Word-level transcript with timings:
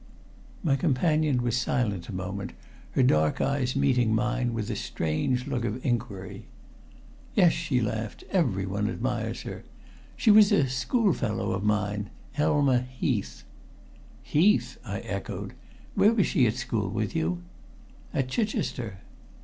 My 0.63 0.75
companion 0.75 1.43
was 1.43 1.55
silent 1.55 2.09
a 2.09 2.11
moment, 2.11 2.53
her 2.93 3.03
dark 3.03 3.39
eyes 3.39 3.75
meeting 3.75 4.15
mine 4.15 4.51
with 4.51 4.71
a 4.71 4.75
strange 4.75 5.45
look 5.45 5.63
of 5.63 5.79
inquiry. 5.85 6.47
"Yes," 7.35 7.51
she 7.53 7.79
laughed, 7.81 8.23
"everyone 8.31 8.89
admires 8.89 9.43
her. 9.43 9.63
She 10.17 10.31
was 10.31 10.51
a 10.51 10.67
schoolfellow 10.67 11.51
of 11.51 11.63
mine 11.63 12.09
Elma 12.35 12.79
Heath." 12.81 13.43
"Heath!" 14.23 14.79
I 14.83 15.01
echoed. 15.01 15.53
"Where 15.93 16.13
was 16.15 16.25
she 16.25 16.47
at 16.47 16.55
school 16.55 16.89
with 16.89 17.15
you?" 17.15 17.43
"At 18.11 18.27
Chichester." 18.27 19.01